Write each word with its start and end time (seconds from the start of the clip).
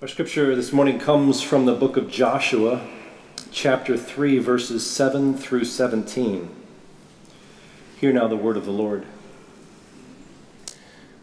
Our 0.00 0.06
scripture 0.06 0.54
this 0.54 0.72
morning 0.72 1.00
comes 1.00 1.42
from 1.42 1.66
the 1.66 1.74
book 1.74 1.96
of 1.96 2.08
Joshua, 2.08 2.86
chapter 3.50 3.96
3, 3.96 4.38
verses 4.38 4.88
7 4.88 5.36
through 5.36 5.64
17. 5.64 6.48
Hear 8.00 8.12
now 8.12 8.28
the 8.28 8.36
word 8.36 8.56
of 8.56 8.64
the 8.64 8.70
Lord. 8.70 9.06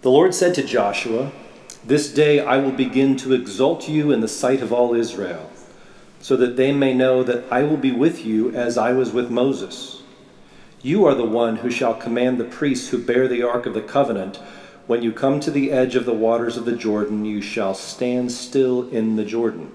The 0.02 0.12
Lord 0.12 0.36
said 0.36 0.54
to 0.56 0.62
Joshua, 0.62 1.32
This 1.86 2.14
day 2.14 2.42
I 2.42 2.58
will 2.58 2.74
begin 2.74 3.16
to 3.20 3.32
exalt 3.32 3.88
you 3.88 4.12
in 4.12 4.20
the 4.20 4.28
sight 4.28 4.62
of 4.62 4.74
all 4.74 4.94
Israel, 4.94 5.50
so 6.20 6.36
that 6.36 6.58
they 6.58 6.74
may 6.74 6.94
know 6.94 7.24
that 7.24 7.46
I 7.50 7.64
will 7.64 7.78
be 7.78 7.94
with 7.94 8.26
you 8.26 8.54
as 8.54 8.78
I 8.78 8.92
was 8.92 9.14
with 9.14 9.32
Moses. 9.32 10.04
You 10.82 11.06
are 11.06 11.16
the 11.16 11.24
one 11.24 11.56
who 11.56 11.72
shall 11.72 11.94
command 11.94 12.42
the 12.42 12.44
priests 12.44 12.90
who 12.90 13.02
bear 13.02 13.30
the 13.30 13.42
ark 13.42 13.68
of 13.68 13.74
the 13.74 13.82
covenant 13.82 14.38
when 14.88 15.02
you 15.02 15.12
come 15.12 15.40
to 15.40 15.52
the 15.52 15.72
edge 15.72 15.96
of 15.96 16.06
the 16.06 16.14
waters 16.14 16.58
of 16.58 16.66
the 16.66 16.76
Jordan, 16.76 17.26
you 17.26 17.42
shall 17.42 17.74
stand 17.74 18.32
still 18.32 18.88
in 18.90 19.16
the 19.16 19.26
Jordan. 19.26 19.72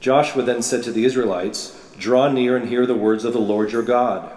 Joshua 0.00 0.42
then 0.42 0.62
said 0.62 0.82
to 0.84 0.92
the 0.92 1.04
Israelites, 1.04 1.80
Draw 1.98 2.32
near 2.32 2.56
and 2.56 2.68
hear 2.68 2.86
the 2.86 2.94
words 2.94 3.24
of 3.24 3.32
the 3.32 3.38
Lord 3.38 3.72
your 3.72 3.82
God. 3.82 4.30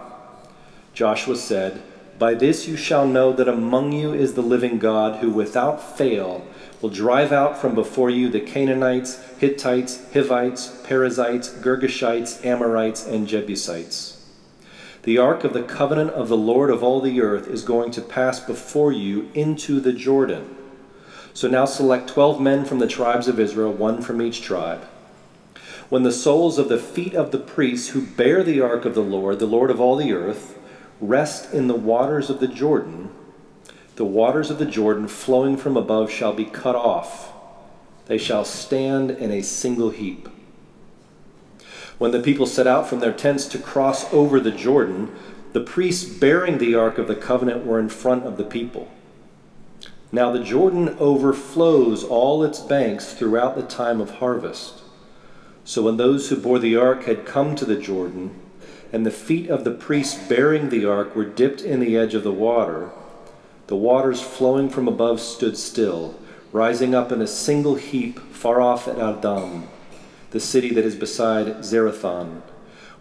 Joshua 0.94 1.36
said, 1.36 1.82
By 2.20 2.34
this 2.34 2.68
you 2.68 2.76
shall 2.76 3.08
know 3.08 3.32
that 3.34 3.48
among 3.48 3.94
you 3.94 4.14
is 4.14 4.34
the 4.34 4.42
living 4.42 4.80
God, 4.80 5.22
who 5.22 5.32
without 5.32 5.98
fail 5.98 6.46
will 6.82 6.90
drive 6.90 7.32
out 7.32 7.58
from 7.58 7.74
before 7.74 8.10
you 8.10 8.30
the 8.30 8.40
Canaanites, 8.40 9.22
Hittites, 9.40 10.02
Hivites, 10.14 10.82
Perizzites, 10.84 11.50
Girgashites, 11.50 12.46
Amorites, 12.46 13.08
and 13.08 13.28
Jebusites. 13.28 14.17
The 15.08 15.20
ark 15.20 15.46
of 15.46 15.54
the 15.54 15.64
covenant 15.64 16.10
of 16.10 16.28
the 16.28 16.36
Lord 16.36 16.70
of 16.70 16.84
all 16.84 17.00
the 17.00 17.22
earth 17.22 17.48
is 17.48 17.64
going 17.64 17.92
to 17.92 18.02
pass 18.02 18.42
before 18.42 18.92
you 18.92 19.32
into 19.34 19.80
the 19.80 19.94
Jordan. 19.94 20.54
So 21.34 21.48
now 21.48 21.64
select 21.64 22.10
12 22.10 22.42
men 22.42 22.66
from 22.66 22.80
the 22.80 22.88
tribes 22.88 23.30
of 23.30 23.40
Israel, 23.40 23.72
one 23.72 24.02
from 24.02 24.22
each 24.22 24.42
tribe. 24.42 24.84
When 25.88 26.04
the 26.04 26.12
soles 26.12 26.58
of 26.58 26.68
the 26.68 26.78
feet 26.78 27.14
of 27.14 27.32
the 27.32 27.38
priests 27.38 27.92
who 27.92 28.06
bear 28.06 28.44
the 28.44 28.60
ark 28.60 28.84
of 28.84 28.96
the 28.96 29.02
Lord, 29.02 29.40
the 29.40 29.46
Lord 29.46 29.72
of 29.72 29.80
all 29.80 29.96
the 29.96 30.12
earth, 30.12 30.60
rest 31.00 31.54
in 31.54 31.68
the 31.68 31.74
waters 31.74 32.30
of 32.30 32.42
the 32.42 32.48
Jordan, 32.50 33.10
the 33.96 34.04
waters 34.04 34.52
of 34.52 34.60
the 34.60 34.66
Jordan 34.66 35.08
flowing 35.08 35.56
from 35.56 35.78
above 35.78 36.12
shall 36.12 36.34
be 36.34 36.44
cut 36.44 36.76
off. 36.76 37.32
They 38.08 38.18
shall 38.18 38.44
stand 38.44 39.12
in 39.12 39.32
a 39.32 39.42
single 39.42 39.92
heap. 39.92 40.28
When 41.98 42.12
the 42.12 42.22
people 42.22 42.46
set 42.46 42.68
out 42.68 42.88
from 42.88 43.00
their 43.00 43.14
tents 43.14 43.46
to 43.48 43.58
cross 43.58 44.12
over 44.14 44.40
the 44.40 44.52
Jordan, 44.52 45.12
the 45.54 45.62
priests 45.62 46.06
bearing 46.06 46.60
the 46.60 46.76
Ark 46.76 46.98
of 46.98 47.08
the 47.08 47.16
Covenant 47.16 47.66
were 47.66 47.80
in 47.80 47.90
front 47.90 48.26
of 48.26 48.38
the 48.38 48.44
people. 48.44 48.92
Now 50.12 50.32
the 50.32 50.44
Jordan 50.44 50.96
overflows 51.00 52.04
all 52.04 52.44
its 52.44 52.60
banks 52.60 53.14
throughout 53.14 53.56
the 53.56 53.64
time 53.64 54.00
of 54.00 54.16
harvest. 54.16 54.82
So 55.66 55.82
when 55.84 55.98
those 55.98 56.30
who 56.30 56.38
bore 56.38 56.60
the 56.60 56.78
ark 56.78 57.04
had 57.06 57.26
come 57.26 57.56
to 57.56 57.66
the 57.66 57.76
Jordan, 57.76 58.40
and 58.94 59.06
the 59.06 59.12
feet 59.12 59.50
of 59.50 59.66
the 59.66 59.72
priests 59.72 60.28
bearing 60.30 60.70
the 60.70 60.86
ark 60.86 61.14
were 61.14 61.26
dipped 61.26 61.62
in 61.62 61.82
the 61.82 61.98
edge 61.98 62.14
of 62.14 62.24
the 62.24 62.32
water, 62.32 62.90
the 63.68 63.76
waters 63.76 64.22
flowing 64.22 64.70
from 64.70 64.88
above 64.88 65.20
stood 65.20 65.58
still, 65.58 66.18
rising 66.54 66.96
up 66.96 67.12
in 67.12 67.22
a 67.22 67.28
single 67.28 67.76
heap 67.76 68.20
far 68.32 68.62
off 68.62 68.88
at 68.88 68.98
Adam 68.98 69.68
the 70.32 70.40
city 70.40 70.74
that 70.74 70.86
is 70.86 70.96
beside 70.96 71.48
Zarethan, 71.64 72.42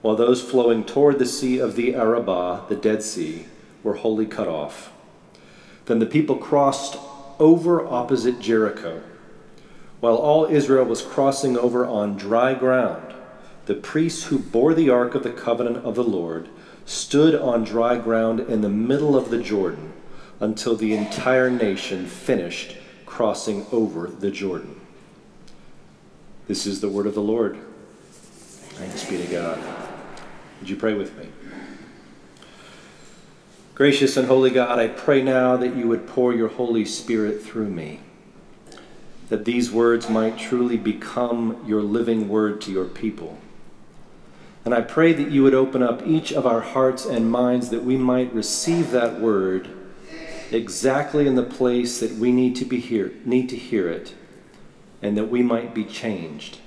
while 0.03 0.17
those 0.17 0.43
flowing 0.43 0.85
toward 0.85 1.19
the 1.19 1.27
sea 1.27 1.59
of 1.59 1.75
the 1.75 1.95
Arabah, 1.95 2.69
the 2.69 2.77
Dead 2.77 3.03
Sea, 3.03 3.47
were 3.83 3.95
wholly 3.95 4.27
cut 4.27 4.49
off. 4.49 4.93
Then 5.87 5.99
the 5.99 6.07
people 6.07 6.37
crossed 6.37 6.97
over 7.39 7.87
opposite 7.87 8.41
Jericho. 8.41 9.03
While 10.01 10.17
all 10.17 10.47
Israel 10.47 10.85
was 10.85 11.03
crossing 11.03 11.57
over 11.57 11.87
on 11.87 12.17
dry 12.17 12.55
ground, 12.55 13.15
the 13.67 13.75
priests 13.75 14.25
who 14.25 14.39
bore 14.39 14.75
the 14.75 14.91
ark 14.91 15.15
of 15.15 15.23
the 15.23 15.33
covenant 15.33 15.79
of 15.79 15.95
the 15.95 16.05
Lord 16.05 16.49
stood 16.85 17.35
on 17.35 17.65
dry 17.65 17.98
ground 17.98 18.41
in 18.41 18.61
the 18.61 18.69
middle 18.69 19.17
of 19.17 19.31
the 19.31 19.42
Jordan 19.42 19.92
until 20.39 20.77
the 20.77 20.95
entire 20.95 21.51
nation 21.51 22.07
finished 22.07 22.77
crossing 23.05 23.67
over 23.73 24.07
the 24.07 24.31
Jordan. 24.31 24.81
This 26.48 26.64
is 26.64 26.80
the 26.80 26.89
word 26.89 27.07
of 27.07 27.14
the 27.14 27.23
Lord. 27.23 27.58
Thanks 28.11 29.05
be 29.11 29.17
to 29.17 29.27
God. 29.27 29.58
Would 30.61 30.70
you 30.70 30.77
pray 30.77 30.95
with 30.95 31.18
me? 31.18 31.27
Gracious 33.74 34.17
and 34.17 34.29
holy 34.29 34.51
God, 34.51 34.79
I 34.79 34.86
pray 34.86 35.23
now 35.23 35.56
that 35.56 35.74
you 35.74 35.89
would 35.89 36.06
pour 36.06 36.33
your 36.33 36.46
Holy 36.48 36.85
Spirit 36.85 37.42
through 37.42 37.68
me, 37.68 37.98
that 39.29 39.45
these 39.45 39.73
words 39.73 40.08
might 40.08 40.39
truly 40.39 40.77
become 40.77 41.64
your 41.67 41.83
living 41.83 42.29
word 42.29 42.61
to 42.61 42.70
your 42.70 42.85
people. 42.85 43.39
And 44.64 44.73
I 44.73 44.83
pray 44.83 45.12
that 45.14 45.33
you 45.33 45.42
would 45.42 45.52
open 45.52 45.83
up 45.83 46.06
each 46.06 46.33
of 46.33 46.46
our 46.46 46.61
hearts 46.61 47.05
and 47.05 47.29
minds 47.29 47.70
that 47.70 47.83
we 47.83 47.96
might 47.96 48.33
receive 48.33 48.92
that 48.92 49.20
word 49.20 49.68
exactly 50.52 51.27
in 51.27 51.35
the 51.35 51.42
place 51.42 51.98
that 51.98 52.12
we 52.12 52.30
need 52.30 52.55
to 52.56 52.64
be 52.64 52.79
here, 52.79 53.12
need 53.24 53.48
to 53.48 53.56
hear 53.56 53.89
it 53.89 54.14
and 55.02 55.17
that 55.17 55.30
we 55.30 55.42
might 55.42 55.74
be 55.74 55.84
changed. 55.84 56.58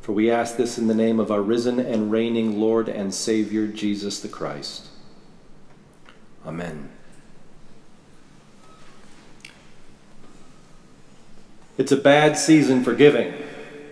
For 0.00 0.12
we 0.12 0.30
ask 0.30 0.56
this 0.56 0.78
in 0.78 0.88
the 0.88 0.94
name 0.94 1.20
of 1.20 1.30
our 1.30 1.40
risen 1.40 1.78
and 1.78 2.10
reigning 2.10 2.60
Lord 2.60 2.88
and 2.88 3.14
Savior, 3.14 3.68
Jesus 3.68 4.20
the 4.20 4.28
Christ. 4.28 4.88
Amen. 6.44 6.90
It's 11.78 11.92
a 11.92 11.96
bad 11.96 12.36
season 12.36 12.82
for 12.82 12.94
giving, 12.94 13.32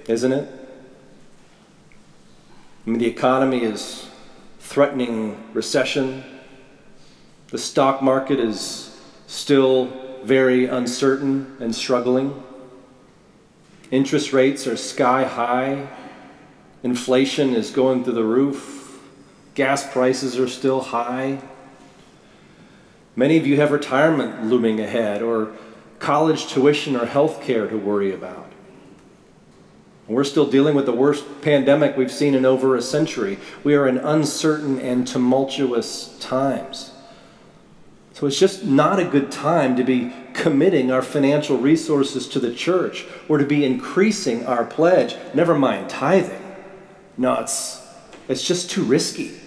isn't 0.08 0.32
it? 0.32 0.48
I 2.86 2.90
mean, 2.90 2.98
the 2.98 3.06
economy 3.06 3.62
is 3.62 4.08
threatening 4.58 5.42
recession. 5.52 6.24
The 7.48 7.58
stock 7.58 8.02
market 8.02 8.40
is 8.40 9.00
still 9.26 9.92
very 10.24 10.66
uncertain 10.66 11.56
and 11.60 11.74
struggling. 11.74 12.42
Interest 13.90 14.32
rates 14.32 14.66
are 14.66 14.76
sky 14.76 15.24
high. 15.24 15.88
Inflation 16.82 17.54
is 17.54 17.70
going 17.70 18.04
through 18.04 18.14
the 18.14 18.24
roof. 18.24 19.00
Gas 19.54 19.90
prices 19.92 20.38
are 20.38 20.48
still 20.48 20.80
high. 20.80 21.40
Many 23.16 23.36
of 23.36 23.46
you 23.46 23.56
have 23.56 23.72
retirement 23.72 24.44
looming 24.44 24.80
ahead, 24.80 25.22
or 25.22 25.52
college 25.98 26.46
tuition 26.46 26.96
or 26.96 27.06
health 27.06 27.42
care 27.42 27.66
to 27.66 27.76
worry 27.76 28.14
about. 28.14 28.50
We're 30.06 30.24
still 30.24 30.46
dealing 30.46 30.74
with 30.74 30.86
the 30.86 30.92
worst 30.92 31.24
pandemic 31.42 31.96
we've 31.96 32.10
seen 32.10 32.34
in 32.34 32.44
over 32.44 32.76
a 32.76 32.82
century. 32.82 33.38
We 33.62 33.74
are 33.74 33.86
in 33.86 33.98
uncertain 33.98 34.80
and 34.80 35.06
tumultuous 35.06 36.16
times. 36.18 36.92
So 38.12 38.26
it's 38.26 38.38
just 38.38 38.65
not 38.65 38.98
a 38.98 39.04
good 39.04 39.31
time 39.31 39.76
to 39.76 39.84
be 39.84 40.12
committing 40.34 40.91
our 40.91 41.03
financial 41.03 41.59
resources 41.59 42.28
to 42.28 42.38
the 42.41 42.53
church 42.53 43.06
or 43.28 43.38
to 43.38 43.47
be 43.47 43.65
increasing 43.65 44.47
our 44.47 44.65
pledge, 44.65 45.16
never 45.34 45.56
mind 45.56 45.88
tithing. 45.88 46.43
No, 47.16 47.34
it's, 47.34 47.87
it's 48.28 48.47
just 48.47 48.70
too 48.70 48.82
risky. 48.82 49.38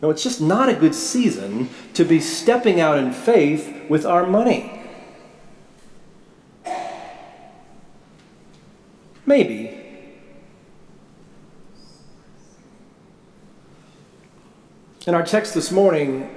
No, 0.00 0.10
it's 0.10 0.22
just 0.22 0.40
not 0.40 0.68
a 0.68 0.74
good 0.74 0.94
season 0.94 1.68
to 1.94 2.04
be 2.04 2.20
stepping 2.20 2.80
out 2.80 2.98
in 2.98 3.12
faith 3.12 3.88
with 3.88 4.06
our 4.06 4.26
money. 4.26 4.74
Maybe. 9.26 9.74
In 15.06 15.14
our 15.14 15.22
text 15.22 15.54
this 15.54 15.72
morning, 15.72 16.30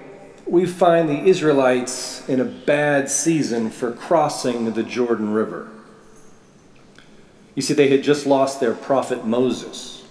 we 0.51 0.65
find 0.65 1.07
the 1.07 1.23
Israelites 1.29 2.27
in 2.27 2.41
a 2.41 2.43
bad 2.45 3.09
season 3.09 3.69
for 3.69 3.93
crossing 3.93 4.73
the 4.73 4.83
Jordan 4.83 5.31
River. 5.31 5.69
You 7.55 7.61
see, 7.61 7.73
they 7.73 7.87
had 7.87 8.03
just 8.03 8.25
lost 8.25 8.59
their 8.59 8.73
prophet 8.73 9.25
Moses, 9.25 10.03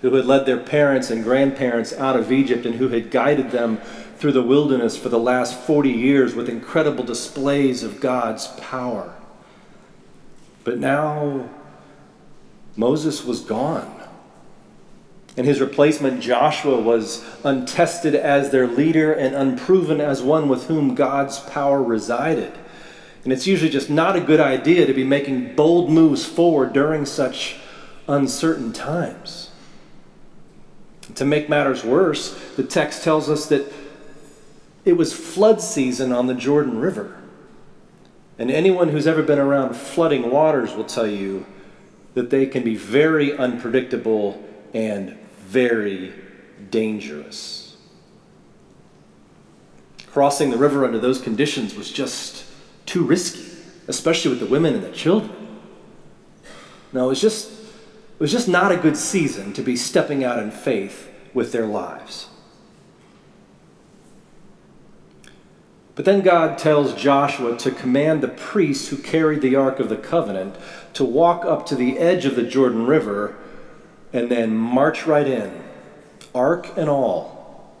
who 0.00 0.14
had 0.14 0.26
led 0.26 0.46
their 0.46 0.60
parents 0.60 1.10
and 1.10 1.24
grandparents 1.24 1.92
out 1.92 2.14
of 2.14 2.30
Egypt 2.30 2.64
and 2.64 2.76
who 2.76 2.90
had 2.90 3.10
guided 3.10 3.50
them 3.50 3.78
through 4.16 4.30
the 4.30 4.44
wilderness 4.44 4.96
for 4.96 5.08
the 5.08 5.18
last 5.18 5.58
40 5.58 5.90
years 5.90 6.36
with 6.36 6.48
incredible 6.48 7.02
displays 7.02 7.82
of 7.82 8.00
God's 8.00 8.46
power. 8.60 9.12
But 10.62 10.78
now 10.78 11.50
Moses 12.76 13.24
was 13.24 13.40
gone. 13.40 13.93
And 15.36 15.46
his 15.46 15.60
replacement, 15.60 16.20
Joshua, 16.20 16.80
was 16.80 17.24
untested 17.42 18.14
as 18.14 18.50
their 18.50 18.68
leader 18.68 19.12
and 19.12 19.34
unproven 19.34 20.00
as 20.00 20.22
one 20.22 20.48
with 20.48 20.66
whom 20.66 20.94
God's 20.94 21.40
power 21.40 21.82
resided. 21.82 22.52
And 23.24 23.32
it's 23.32 23.46
usually 23.46 23.70
just 23.70 23.90
not 23.90 24.16
a 24.16 24.20
good 24.20 24.38
idea 24.38 24.86
to 24.86 24.92
be 24.92 25.02
making 25.02 25.56
bold 25.56 25.90
moves 25.90 26.24
forward 26.24 26.72
during 26.72 27.04
such 27.04 27.56
uncertain 28.06 28.72
times. 28.72 29.50
To 31.16 31.24
make 31.24 31.48
matters 31.48 31.84
worse, 31.84 32.34
the 32.56 32.62
text 32.62 33.02
tells 33.02 33.28
us 33.28 33.46
that 33.46 33.72
it 34.84 34.92
was 34.92 35.12
flood 35.12 35.60
season 35.60 36.12
on 36.12 36.26
the 36.26 36.34
Jordan 36.34 36.78
River. 36.78 37.16
And 38.38 38.50
anyone 38.50 38.90
who's 38.90 39.06
ever 39.06 39.22
been 39.22 39.38
around 39.38 39.74
flooding 39.74 40.30
waters 40.30 40.74
will 40.74 40.84
tell 40.84 41.06
you 41.06 41.46
that 42.14 42.30
they 42.30 42.46
can 42.46 42.62
be 42.62 42.76
very 42.76 43.36
unpredictable 43.36 44.42
and 44.72 45.16
very 45.44 46.12
dangerous. 46.70 47.76
Crossing 50.10 50.50
the 50.50 50.56
river 50.56 50.84
under 50.84 50.98
those 50.98 51.20
conditions 51.20 51.74
was 51.74 51.90
just 51.90 52.44
too 52.86 53.04
risky, 53.04 53.52
especially 53.88 54.30
with 54.30 54.40
the 54.40 54.46
women 54.46 54.74
and 54.74 54.82
the 54.82 54.92
children. 54.92 55.32
No, 56.92 57.06
it 57.06 57.08
was 57.08 57.20
just 57.20 57.50
it 57.50 58.20
was 58.20 58.30
just 58.30 58.48
not 58.48 58.70
a 58.70 58.76
good 58.76 58.96
season 58.96 59.52
to 59.54 59.62
be 59.62 59.76
stepping 59.76 60.22
out 60.22 60.38
in 60.38 60.50
faith 60.50 61.10
with 61.34 61.50
their 61.52 61.66
lives. 61.66 62.28
But 65.96 66.04
then 66.04 66.22
God 66.22 66.58
tells 66.58 66.94
Joshua 66.94 67.56
to 67.58 67.70
command 67.70 68.20
the 68.20 68.28
priests 68.28 68.88
who 68.88 68.96
carried 68.96 69.42
the 69.42 69.56
Ark 69.56 69.78
of 69.78 69.88
the 69.88 69.96
Covenant 69.96 70.56
to 70.94 71.04
walk 71.04 71.44
up 71.44 71.66
to 71.66 71.76
the 71.76 71.98
edge 71.98 72.24
of 72.24 72.36
the 72.36 72.42
Jordan 72.42 72.86
River 72.86 73.36
and 74.14 74.30
then 74.30 74.56
march 74.56 75.06
right 75.06 75.26
in, 75.26 75.62
ark 76.34 76.70
and 76.78 76.88
all. 76.88 77.74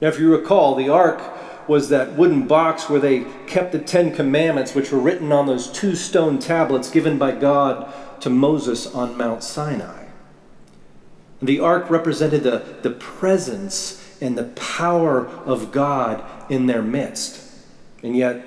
Now, 0.00 0.08
if 0.08 0.18
you 0.18 0.34
recall, 0.34 0.76
the 0.76 0.88
ark 0.88 1.20
was 1.68 1.88
that 1.90 2.14
wooden 2.14 2.46
box 2.46 2.88
where 2.88 3.00
they 3.00 3.24
kept 3.46 3.72
the 3.72 3.78
Ten 3.78 4.14
Commandments, 4.14 4.74
which 4.74 4.90
were 4.90 5.00
written 5.00 5.30
on 5.32 5.46
those 5.46 5.70
two 5.70 5.94
stone 5.94 6.38
tablets 6.38 6.90
given 6.90 7.18
by 7.18 7.32
God 7.32 7.92
to 8.20 8.30
Moses 8.30 8.86
on 8.86 9.18
Mount 9.18 9.42
Sinai. 9.42 10.06
The 11.42 11.58
ark 11.58 11.90
represented 11.90 12.44
the, 12.44 12.78
the 12.82 12.90
presence 12.90 14.16
and 14.20 14.38
the 14.38 14.44
power 14.44 15.26
of 15.26 15.72
God 15.72 16.24
in 16.50 16.66
their 16.66 16.82
midst. 16.82 17.50
And 18.02 18.16
yet, 18.16 18.44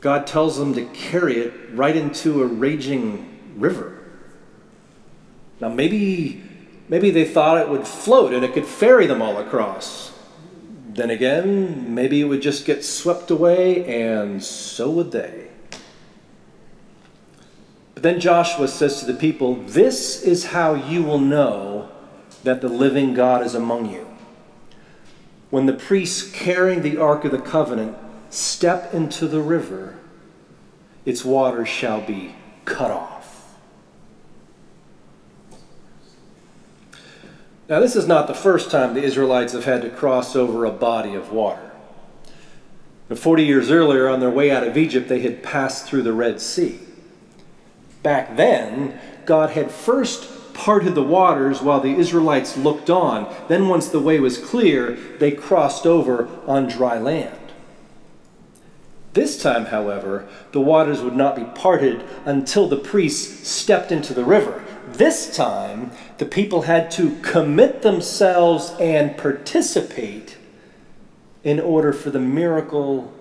God 0.00 0.26
tells 0.26 0.58
them 0.58 0.74
to 0.74 0.84
carry 0.86 1.38
it 1.38 1.52
right 1.72 1.96
into 1.96 2.42
a 2.42 2.46
raging 2.46 3.54
river. 3.56 4.01
Now, 5.62 5.68
maybe, 5.68 6.42
maybe 6.90 7.10
they 7.10 7.24
thought 7.24 7.56
it 7.56 7.70
would 7.70 7.86
float 7.86 8.34
and 8.34 8.44
it 8.44 8.52
could 8.52 8.66
ferry 8.66 9.06
them 9.06 9.22
all 9.22 9.38
across. 9.38 10.12
Then 10.88 11.08
again, 11.08 11.94
maybe 11.94 12.20
it 12.20 12.24
would 12.24 12.42
just 12.42 12.66
get 12.66 12.84
swept 12.84 13.30
away, 13.30 13.82
and 14.02 14.44
so 14.44 14.90
would 14.90 15.10
they. 15.12 15.48
But 17.94 18.02
then 18.02 18.20
Joshua 18.20 18.68
says 18.68 19.00
to 19.00 19.06
the 19.06 19.14
people, 19.14 19.54
This 19.54 20.22
is 20.22 20.46
how 20.46 20.74
you 20.74 21.02
will 21.02 21.18
know 21.18 21.90
that 22.44 22.60
the 22.60 22.68
living 22.68 23.14
God 23.14 23.42
is 23.42 23.54
among 23.54 23.90
you 23.90 24.12
when 25.52 25.66
the 25.66 25.74
priests 25.74 26.30
carrying 26.32 26.80
the 26.80 26.96
Ark 26.96 27.26
of 27.26 27.30
the 27.30 27.38
Covenant 27.38 27.94
step 28.30 28.94
into 28.94 29.28
the 29.28 29.42
river, 29.42 29.98
its 31.04 31.26
waters 31.26 31.68
shall 31.68 32.00
be 32.00 32.34
cut 32.64 32.90
off. 32.90 33.11
Now, 37.72 37.80
this 37.80 37.96
is 37.96 38.06
not 38.06 38.26
the 38.26 38.34
first 38.34 38.70
time 38.70 38.92
the 38.92 39.02
Israelites 39.02 39.54
have 39.54 39.64
had 39.64 39.80
to 39.80 39.88
cross 39.88 40.36
over 40.36 40.66
a 40.66 40.70
body 40.70 41.14
of 41.14 41.32
water. 41.32 41.70
40 43.08 43.46
years 43.46 43.70
earlier, 43.70 44.10
on 44.10 44.20
their 44.20 44.28
way 44.28 44.50
out 44.50 44.62
of 44.62 44.76
Egypt, 44.76 45.08
they 45.08 45.20
had 45.20 45.42
passed 45.42 45.86
through 45.86 46.02
the 46.02 46.12
Red 46.12 46.38
Sea. 46.38 46.80
Back 48.02 48.36
then, 48.36 49.00
God 49.24 49.52
had 49.52 49.70
first 49.70 50.52
parted 50.52 50.94
the 50.94 51.02
waters 51.02 51.62
while 51.62 51.80
the 51.80 51.96
Israelites 51.96 52.58
looked 52.58 52.90
on. 52.90 53.34
Then, 53.48 53.68
once 53.68 53.88
the 53.88 54.00
way 54.00 54.20
was 54.20 54.36
clear, 54.36 54.92
they 55.18 55.30
crossed 55.30 55.86
over 55.86 56.28
on 56.46 56.68
dry 56.68 56.98
land. 56.98 57.54
This 59.14 59.42
time, 59.42 59.64
however, 59.64 60.28
the 60.52 60.60
waters 60.60 61.00
would 61.00 61.16
not 61.16 61.36
be 61.36 61.44
parted 61.44 62.04
until 62.26 62.68
the 62.68 62.76
priests 62.76 63.48
stepped 63.48 63.90
into 63.90 64.12
the 64.12 64.26
river. 64.26 64.62
This 64.88 65.34
time, 65.34 65.90
the 66.18 66.26
people 66.26 66.62
had 66.62 66.90
to 66.92 67.16
commit 67.22 67.82
themselves 67.82 68.74
and 68.80 69.16
participate 69.16 70.36
in 71.44 71.60
order 71.60 71.92
for 71.92 72.10
the 72.10 72.20
miracle 72.20 73.12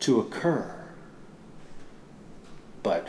to 0.00 0.20
occur. 0.20 0.74
But 2.82 3.06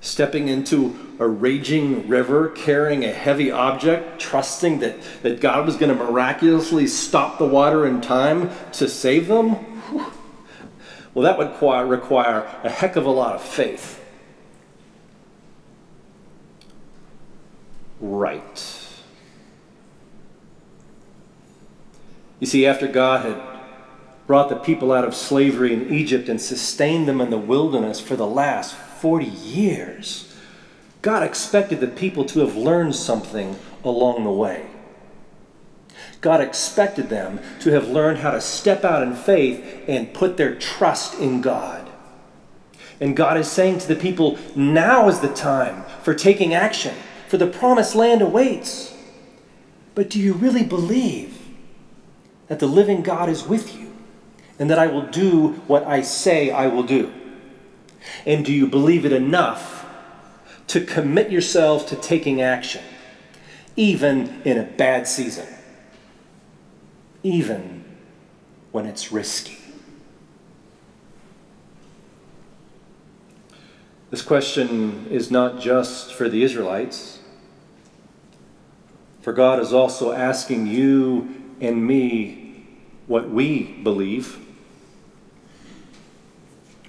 stepping 0.00 0.48
into 0.48 0.98
a 1.18 1.26
raging 1.26 2.08
river, 2.08 2.48
carrying 2.50 3.04
a 3.04 3.12
heavy 3.12 3.50
object, 3.50 4.20
trusting 4.20 4.78
that, 4.80 4.96
that 5.22 5.40
God 5.40 5.66
was 5.66 5.76
going 5.76 5.96
to 5.96 6.04
miraculously 6.04 6.86
stop 6.86 7.38
the 7.38 7.46
water 7.46 7.86
in 7.86 8.00
time 8.00 8.50
to 8.72 8.88
save 8.88 9.28
them? 9.28 9.82
Well, 11.14 11.24
that 11.24 11.38
would 11.38 11.90
require 11.90 12.46
a 12.62 12.70
heck 12.70 12.96
of 12.96 13.04
a 13.04 13.10
lot 13.10 13.34
of 13.34 13.42
faith. 13.42 14.04
Right. 18.00 18.86
You 22.40 22.46
see, 22.46 22.66
after 22.66 22.86
God 22.86 23.24
had 23.24 23.58
brought 24.26 24.48
the 24.48 24.56
people 24.56 24.92
out 24.92 25.04
of 25.04 25.14
slavery 25.14 25.72
in 25.72 25.92
Egypt 25.92 26.28
and 26.28 26.40
sustained 26.40 27.08
them 27.08 27.20
in 27.20 27.30
the 27.30 27.38
wilderness 27.38 27.98
for 27.98 28.14
the 28.14 28.26
last 28.26 28.74
40 28.76 29.26
years, 29.26 30.36
God 31.02 31.22
expected 31.22 31.80
the 31.80 31.88
people 31.88 32.24
to 32.26 32.40
have 32.40 32.56
learned 32.56 32.94
something 32.94 33.58
along 33.84 34.24
the 34.24 34.30
way. 34.30 34.66
God 36.20 36.40
expected 36.40 37.08
them 37.08 37.40
to 37.60 37.70
have 37.70 37.88
learned 37.88 38.18
how 38.18 38.32
to 38.32 38.40
step 38.40 38.84
out 38.84 39.02
in 39.02 39.14
faith 39.14 39.84
and 39.86 40.12
put 40.12 40.36
their 40.36 40.54
trust 40.54 41.14
in 41.18 41.40
God. 41.40 41.88
And 43.00 43.16
God 43.16 43.36
is 43.36 43.48
saying 43.48 43.78
to 43.78 43.88
the 43.88 43.96
people, 43.96 44.38
now 44.56 45.08
is 45.08 45.20
the 45.20 45.32
time 45.32 45.84
for 46.02 46.14
taking 46.14 46.54
action, 46.54 46.94
for 47.28 47.36
the 47.36 47.46
promised 47.46 47.94
land 47.94 48.22
awaits. 48.22 48.96
But 49.94 50.08
do 50.08 50.18
you 50.18 50.32
really 50.32 50.64
believe 50.64 51.38
that 52.48 52.58
the 52.58 52.66
living 52.66 53.02
God 53.02 53.28
is 53.28 53.46
with 53.46 53.76
you 53.78 53.92
and 54.58 54.70
that 54.70 54.78
I 54.78 54.86
will 54.86 55.06
do 55.06 55.48
what 55.66 55.84
I 55.84 56.00
say 56.00 56.50
I 56.50 56.66
will 56.68 56.82
do? 56.82 57.12
And 58.24 58.44
do 58.44 58.52
you 58.52 58.66
believe 58.66 59.04
it 59.04 59.12
enough 59.12 59.86
to 60.68 60.80
commit 60.80 61.30
yourself 61.30 61.86
to 61.88 61.96
taking 61.96 62.40
action, 62.40 62.82
even 63.76 64.40
in 64.44 64.56
a 64.56 64.64
bad 64.64 65.06
season, 65.06 65.46
even 67.22 67.84
when 68.72 68.86
it's 68.86 69.12
risky? 69.12 69.58
This 74.10 74.22
question 74.22 75.06
is 75.10 75.30
not 75.30 75.60
just 75.60 76.14
for 76.14 76.30
the 76.30 76.42
Israelites, 76.42 77.18
for 79.20 79.34
God 79.34 79.60
is 79.60 79.72
also 79.72 80.12
asking 80.12 80.66
you 80.66 81.34
and 81.60 81.86
me 81.86 82.66
what 83.06 83.28
we 83.28 83.64
believe. 83.82 84.38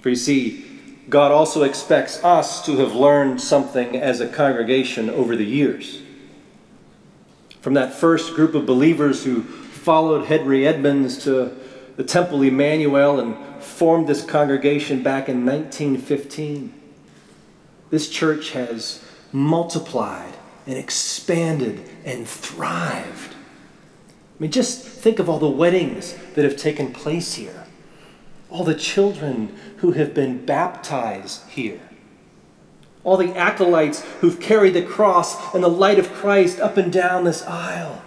For 0.00 0.08
you 0.08 0.16
see, 0.16 0.64
God 1.10 1.30
also 1.30 1.62
expects 1.62 2.24
us 2.24 2.64
to 2.64 2.78
have 2.78 2.94
learned 2.94 3.40
something 3.40 3.96
as 3.96 4.20
a 4.20 4.28
congregation 4.28 5.10
over 5.10 5.36
the 5.36 5.44
years. 5.44 6.00
From 7.60 7.74
that 7.74 7.92
first 7.92 8.34
group 8.34 8.54
of 8.54 8.64
believers 8.64 9.24
who 9.24 9.42
followed 9.42 10.26
Henry 10.26 10.66
Edmonds 10.66 11.22
to 11.24 11.54
the 11.96 12.04
Temple 12.04 12.40
Emmanuel 12.40 13.20
and 13.20 13.62
formed 13.62 14.06
this 14.06 14.24
congregation 14.24 15.02
back 15.02 15.28
in 15.28 15.44
1915, 15.44 16.79
this 17.90 18.08
church 18.08 18.50
has 18.52 19.04
multiplied 19.32 20.34
and 20.66 20.76
expanded 20.76 21.88
and 22.04 22.26
thrived. 22.26 23.34
I 23.34 24.42
mean, 24.42 24.50
just 24.50 24.82
think 24.82 25.18
of 25.18 25.28
all 25.28 25.38
the 25.38 25.48
weddings 25.48 26.16
that 26.34 26.44
have 26.44 26.56
taken 26.56 26.92
place 26.92 27.34
here 27.34 27.66
all 28.50 28.64
the 28.64 28.74
children 28.74 29.56
who 29.78 29.92
have 29.92 30.12
been 30.12 30.44
baptized 30.44 31.48
here, 31.48 31.80
all 33.04 33.16
the 33.16 33.34
acolytes 33.36 34.04
who've 34.20 34.40
carried 34.40 34.74
the 34.74 34.82
cross 34.82 35.54
and 35.54 35.62
the 35.62 35.68
light 35.68 35.98
of 35.98 36.12
Christ 36.12 36.60
up 36.60 36.76
and 36.76 36.92
down 36.92 37.24
this 37.24 37.42
aisle, 37.42 38.02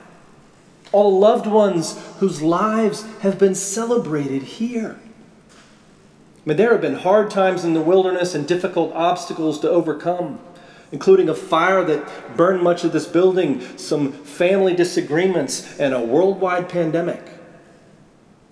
all 0.91 1.17
loved 1.17 1.47
ones 1.47 1.99
whose 2.19 2.41
lives 2.41 3.03
have 3.21 3.39
been 3.39 3.55
celebrated 3.55 4.43
here. 4.43 4.99
I 6.45 6.50
mean, 6.50 6.57
there 6.57 6.71
have 6.71 6.81
been 6.81 6.95
hard 6.95 7.31
times 7.31 7.63
in 7.63 7.73
the 7.73 7.81
wilderness 7.81 8.35
and 8.35 8.45
difficult 8.45 8.91
obstacles 8.93 9.59
to 9.62 9.69
overcome, 9.69 10.39
including 10.91 11.29
a 11.29 11.35
fire 11.35 11.85
that 11.85 12.35
burned 12.35 12.62
much 12.62 12.83
of 12.83 12.91
this 12.91 13.07
building, 13.07 13.62
some 13.77 14.12
family 14.12 14.75
disagreements, 14.75 15.79
and 15.79 15.93
a 15.93 16.01
worldwide 16.01 16.67
pandemic. 16.67 17.21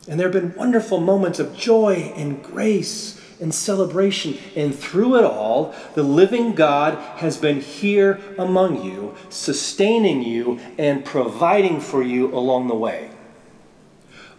And 0.08 0.18
there 0.18 0.32
have 0.32 0.42
been 0.42 0.56
wonderful 0.56 1.02
moments 1.02 1.40
of 1.40 1.56
joy 1.56 2.14
and 2.16 2.42
grace 2.42 3.20
and 3.42 3.54
celebration. 3.54 4.38
And 4.56 4.74
through 4.74 5.18
it 5.18 5.26
all, 5.26 5.76
the 5.94 6.04
living 6.04 6.54
God 6.54 6.96
has 7.18 7.38
been 7.38 7.60
here 7.60 8.22
among 8.38 8.86
you, 8.86 9.16
sustaining 9.30 10.24
you 10.24 10.60
and 10.78 11.04
providing 11.04 11.82
for 11.82 12.02
you 12.02 12.34
along 12.34 12.68
the 12.68 12.76
way. 12.76 13.10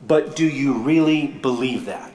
But 0.07 0.35
do 0.35 0.47
you 0.47 0.73
really 0.79 1.27
believe 1.27 1.85
that? 1.85 2.12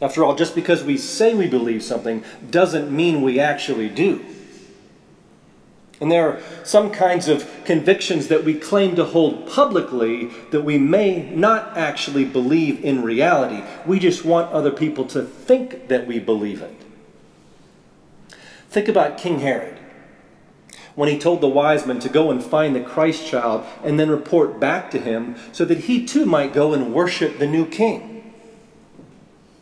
After 0.00 0.24
all, 0.24 0.34
just 0.34 0.54
because 0.54 0.82
we 0.82 0.96
say 0.96 1.34
we 1.34 1.46
believe 1.46 1.82
something 1.82 2.24
doesn't 2.50 2.94
mean 2.94 3.22
we 3.22 3.38
actually 3.38 3.88
do. 3.88 4.24
And 6.00 6.10
there 6.10 6.30
are 6.30 6.42
some 6.64 6.90
kinds 6.90 7.28
of 7.28 7.46
convictions 7.66 8.28
that 8.28 8.42
we 8.42 8.54
claim 8.54 8.96
to 8.96 9.04
hold 9.04 9.46
publicly 9.46 10.30
that 10.50 10.62
we 10.62 10.78
may 10.78 11.28
not 11.34 11.76
actually 11.76 12.24
believe 12.24 12.82
in 12.82 13.02
reality. 13.02 13.62
We 13.84 13.98
just 13.98 14.24
want 14.24 14.50
other 14.50 14.70
people 14.70 15.04
to 15.08 15.22
think 15.22 15.88
that 15.88 16.06
we 16.06 16.18
believe 16.18 16.62
it. 16.62 16.74
Think 18.70 18.88
about 18.88 19.18
King 19.18 19.40
Herod 19.40 19.78
when 20.94 21.08
he 21.08 21.18
told 21.18 21.40
the 21.40 21.48
wise 21.48 21.86
men 21.86 22.00
to 22.00 22.08
go 22.08 22.30
and 22.30 22.42
find 22.42 22.74
the 22.74 22.80
Christ 22.80 23.26
child 23.26 23.66
and 23.84 23.98
then 23.98 24.08
report 24.08 24.58
back 24.58 24.90
to 24.92 24.98
him 24.98 25.36
so 25.52 25.64
that 25.66 25.80
he 25.80 26.06
too 26.06 26.24
might 26.24 26.54
go 26.54 26.72
and 26.72 26.94
worship 26.94 27.38
the 27.38 27.46
new 27.46 27.66
king. 27.66 28.19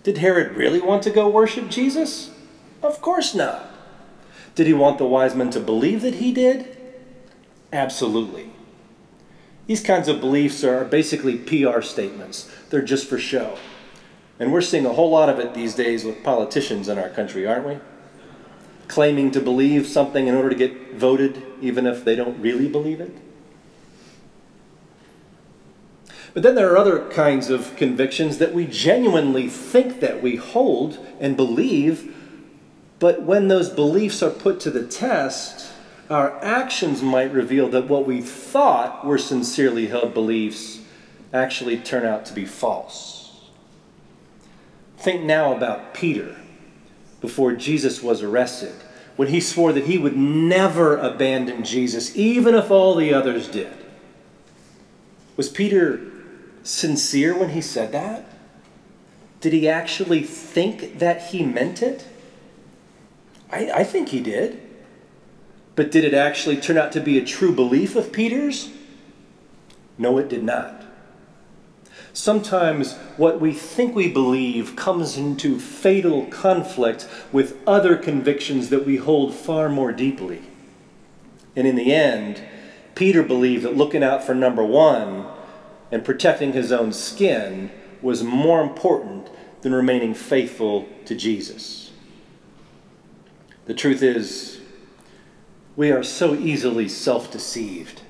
Did 0.09 0.17
Herod 0.17 0.57
really 0.57 0.81
want 0.81 1.03
to 1.03 1.11
go 1.11 1.29
worship 1.29 1.69
Jesus? 1.69 2.31
Of 2.83 3.03
course 3.03 3.35
not. 3.35 3.69
Did 4.55 4.67
he 4.67 4.73
want 4.73 4.97
the 4.97 5.05
wise 5.05 5.35
men 5.35 5.51
to 5.51 5.61
believe 5.61 6.01
that 6.01 6.15
he 6.15 6.33
did? 6.33 6.79
Absolutely. 7.75 8.51
These 9.67 9.83
kinds 9.83 10.09
of 10.09 10.19
beliefs 10.19 10.65
are 10.65 10.87
basically 10.87 11.37
PR 11.37 11.83
statements, 11.83 12.51
they're 12.71 12.81
just 12.81 13.07
for 13.07 13.19
show. 13.19 13.59
And 14.41 14.51
we're 14.51 14.63
seeing 14.63 14.87
a 14.87 14.95
whole 14.95 15.11
lot 15.11 15.29
of 15.29 15.39
it 15.39 15.53
these 15.53 15.75
days 15.75 16.05
with 16.05 16.25
politicians 16.25 16.89
in 16.89 16.97
our 16.97 17.11
country, 17.11 17.47
aren't 17.47 17.67
we? 17.67 17.77
Claiming 18.87 19.31
to 19.33 19.43
believe 19.43 19.87
something 19.87 20.27
in 20.27 20.35
order 20.35 20.49
to 20.49 20.55
get 20.55 20.95
voted, 20.95 21.43
even 21.61 21.87
if 21.87 22.03
they 22.03 22.17
don't 22.17 22.41
really 22.41 22.67
believe 22.67 23.03
it. 23.03 23.15
But 26.39 26.45
then 26.45 26.55
there 26.55 26.73
are 26.73 26.79
other 26.79 27.05
kinds 27.09 27.51
of 27.51 27.75
convictions 27.75 28.39
that 28.39 28.55
we 28.55 28.65
genuinely 28.65 29.49
think 29.49 29.99
that 29.99 30.23
we 30.23 30.37
hold 30.37 31.05
and 31.19 31.37
believe 31.37 32.15
but 33.01 33.25
when 33.25 33.49
those 33.49 33.69
beliefs 33.71 34.23
are 34.23 34.31
put 34.31 34.61
to 34.61 34.71
the 34.71 34.87
test, 34.87 35.73
our 36.09 36.39
actions 36.41 37.03
might 37.03 37.33
reveal 37.33 37.69
that 37.71 37.89
what 37.89 38.07
we 38.07 38.21
thought 38.21 39.05
were 39.05 39.19
sincerely 39.19 39.89
held 39.89 40.15
beliefs 40.15 40.81
actually 41.35 41.77
turn 41.77 42.07
out 42.07 42.25
to 42.27 42.33
be 42.33 42.45
false. 42.45 43.51
Think 44.97 45.25
now 45.25 45.53
about 45.53 45.93
Peter 45.93 46.37
before 47.21 47.53
Jesus 47.55 48.01
was 48.01 48.23
arrested, 48.23 48.77
when 49.17 49.27
he 49.27 49.41
swore 49.41 49.73
that 49.73 49.87
he 49.87 49.99
would 49.99 50.17
never 50.17 50.97
abandon 50.99 51.65
Jesus, 51.65 52.15
even 52.15 52.55
if 52.55 52.71
all 52.71 52.95
the 52.95 53.13
others 53.13 53.49
did. 53.49 53.77
Was 55.37 55.49
Peter 55.49 56.13
sincere 56.69 57.37
when 57.37 57.51
he 57.51 57.61
said 57.61 57.93
that? 57.93 58.27
Did 59.41 59.53
he 59.53 59.69
actually 59.69 60.23
think 60.23 60.99
that 60.99 61.29
he 61.29 61.43
meant 61.43 61.83
it? 61.83 62.07
I, 63.51 63.71
I 63.71 63.85
think 63.85 64.11
he 64.11 64.21
did. 64.21 64.61
But 65.77 65.91
did 65.91 66.05
it 66.05 66.15
actually 66.15 66.57
turn 66.57 66.77
out 66.77 66.93
to 66.93 67.01
be 67.01 67.19
a 67.19 67.25
true 67.25 67.55
belief 67.55 67.97
of 67.97 68.13
Peter's? 68.13 68.71
No, 69.97 70.19
it 70.19 70.29
did 70.29 70.43
not. 70.43 70.85
Sometimes 72.13 72.97
what 73.17 73.41
we 73.41 73.53
think 73.53 73.95
we 73.95 74.09
believe 74.09 74.75
comes 74.75 75.17
into 75.17 75.61
fatal 75.61 76.27
conflict 76.27 77.09
with 77.33 77.57
other 77.67 77.97
convictions 77.97 78.71
that 78.71 78.85
we 78.85 78.97
hold 78.97 79.35
far 79.35 79.69
more 79.69 79.93
deeply. 79.93 80.43
And 81.55 81.67
in 81.67 81.77
the 81.77 81.95
end, 81.95 82.43
Peter 82.95 83.23
believed 83.23 83.63
that 83.63 83.77
looking 83.77 84.03
out 84.03 84.25
for 84.25 84.35
number 84.35 84.65
one 84.65 85.27
and 85.91 86.05
protecting 86.05 86.53
his 86.53 86.71
own 86.73 86.93
skin 86.93 87.71
was 88.03 88.23
more 88.23 88.63
important 88.63 89.29
than 89.63 89.75
remaining 89.75 90.15
faithful 90.15 90.87
to 91.05 91.15
Jesus. 91.15 91.91
The 93.67 93.75
truth 93.75 94.03
is, 94.03 94.61
we 95.77 95.91
are 95.91 96.03
so 96.03 96.35
easily 96.35 96.89
self 96.89 97.31
deceived, 97.31 98.03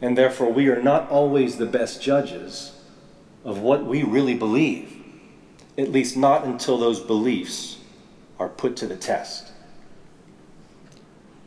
and 0.00 0.16
therefore 0.16 0.52
we 0.52 0.68
are 0.68 0.82
not 0.82 1.10
always 1.10 1.56
the 1.56 1.66
best 1.66 2.02
judges 2.02 2.78
of 3.44 3.60
what 3.60 3.84
we 3.84 4.02
really 4.02 4.34
believe, 4.34 5.04
at 5.78 5.92
least 5.92 6.16
not 6.16 6.44
until 6.44 6.78
those 6.78 7.00
beliefs 7.00 7.78
are 8.38 8.48
put 8.48 8.76
to 8.76 8.86
the 8.86 8.96
test. 8.96 9.52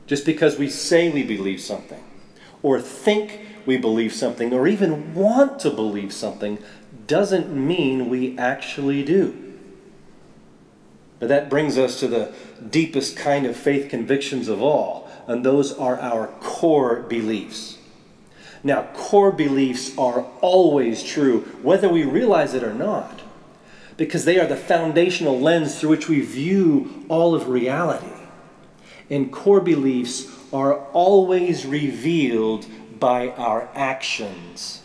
Just 0.07 0.25
because 0.25 0.57
we 0.57 0.69
say 0.69 1.09
we 1.09 1.23
believe 1.23 1.61
something, 1.61 2.03
or 2.63 2.81
think 2.81 3.41
we 3.65 3.77
believe 3.77 4.13
something, 4.13 4.53
or 4.53 4.67
even 4.67 5.13
want 5.13 5.59
to 5.59 5.69
believe 5.69 6.13
something, 6.13 6.59
doesn't 7.07 7.53
mean 7.53 8.09
we 8.09 8.37
actually 8.37 9.03
do. 9.03 9.53
But 11.19 11.29
that 11.29 11.49
brings 11.49 11.77
us 11.77 11.99
to 11.99 12.07
the 12.07 12.33
deepest 12.69 13.17
kind 13.17 13.45
of 13.45 13.55
faith 13.55 13.89
convictions 13.89 14.47
of 14.47 14.61
all, 14.61 15.09
and 15.27 15.45
those 15.45 15.77
are 15.77 15.99
our 15.99 16.27
core 16.39 17.01
beliefs. 17.01 17.77
Now, 18.63 18.83
core 18.93 19.31
beliefs 19.31 19.97
are 19.97 20.25
always 20.41 21.03
true, 21.03 21.41
whether 21.61 21.89
we 21.89 22.03
realize 22.03 22.53
it 22.53 22.63
or 22.63 22.73
not, 22.73 23.21
because 23.97 24.25
they 24.25 24.39
are 24.39 24.47
the 24.47 24.55
foundational 24.55 25.39
lens 25.39 25.79
through 25.79 25.89
which 25.89 26.09
we 26.09 26.21
view 26.21 27.05
all 27.09 27.35
of 27.35 27.49
reality. 27.49 28.05
And 29.09 29.31
core 29.31 29.61
beliefs 29.61 30.27
are 30.53 30.85
always 30.93 31.65
revealed 31.65 32.65
by 32.99 33.29
our 33.29 33.69
actions. 33.73 34.81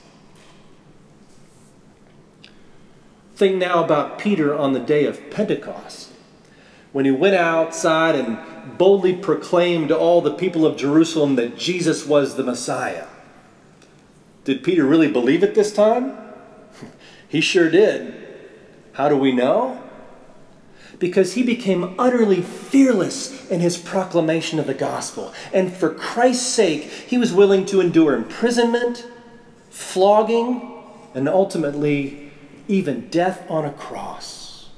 Think 3.35 3.57
now 3.57 3.83
about 3.83 4.19
Peter 4.19 4.55
on 4.55 4.73
the 4.73 4.81
day 4.81 5.07
of 5.07 5.31
Pentecost 5.31 6.11
when 6.93 7.05
he 7.05 7.11
went 7.11 7.35
outside 7.35 8.15
and 8.15 8.39
boldly 8.79 9.13
proclaimed 9.13 9.89
to 9.89 9.99
all 9.99 10.21
the 10.21 10.33
people 10.33 10.65
of 10.65 10.77
Jerusalem 10.77 11.35
that 11.35 11.59
Jesus 11.59 12.07
was 12.07 12.37
the 12.37 12.45
Messiah. 12.45 13.09
Did 14.45 14.63
Peter 14.63 14.85
really 14.85 15.11
believe 15.11 15.43
it 15.43 15.57
this 15.57 15.73
time? 15.73 16.17
he 17.29 17.41
sure 17.41 17.69
did. 17.69 18.15
How 18.93 19.09
do 19.09 19.17
we 19.17 19.33
know? 19.33 19.84
Because 20.99 21.35
he 21.35 21.43
became 21.43 21.95
utterly 21.99 22.41
fearless 22.41 23.51
in 23.51 23.61
his 23.61 23.77
proclamation 23.77 24.59
of 24.59 24.67
the 24.67 24.75
gospel. 24.75 25.33
And 25.53 25.73
for 25.73 25.93
Christ's 25.93 26.47
sake, 26.47 26.85
he 26.85 27.19
was 27.19 27.33
willing 27.33 27.67
to 27.67 27.81
endure 27.81 28.15
imprisonment, 28.15 29.07
flogging, 29.71 30.83
and 31.15 31.29
ultimately 31.29 32.33
even 32.69 33.09
death 33.09 33.49
on 33.51 33.65
a 33.65 33.73
cross. 33.73 34.69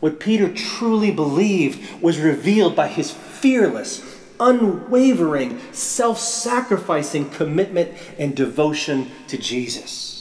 What 0.00 0.18
Peter 0.18 0.52
truly 0.52 1.10
believed 1.10 2.02
was 2.02 2.18
revealed 2.18 2.74
by 2.74 2.88
his 2.88 3.10
fearless, 3.10 4.02
unwavering, 4.38 5.60
self 5.72 6.18
sacrificing 6.18 7.28
commitment 7.30 7.92
and 8.18 8.34
devotion 8.34 9.10
to 9.28 9.36
Jesus. 9.36 10.19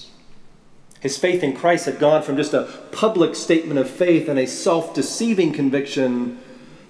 His 1.00 1.18
faith 1.18 1.44
in 1.44 1.56
Christ 1.56 1.86
had 1.86 2.00
gone 2.00 2.24
from 2.24 2.36
just 2.36 2.54
a 2.54 2.64
public 2.92 3.36
statement 3.36 3.80
of 3.80 3.90
faith 3.90 4.28
and 4.28 4.38
a 4.38 4.46
self 4.46 4.94
deceiving 4.94 5.54
conviction 5.54 6.40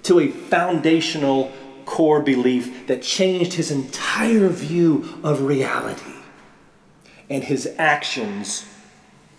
to 0.02 0.18
a 0.18 0.28
foundational 0.28 1.52
core 1.84 2.20
belief 2.20 2.86
that 2.88 3.02
changed 3.02 3.54
his 3.54 3.70
entire 3.70 4.48
view 4.48 5.18
of 5.22 5.42
reality. 5.42 6.14
And 7.28 7.44
his 7.44 7.72
actions 7.78 8.66